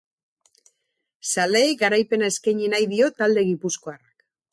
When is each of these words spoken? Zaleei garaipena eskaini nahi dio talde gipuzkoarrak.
Zaleei 1.33 1.67
garaipena 1.81 2.29
eskaini 2.33 2.71
nahi 2.75 2.87
dio 2.95 3.11
talde 3.21 3.45
gipuzkoarrak. 3.51 4.17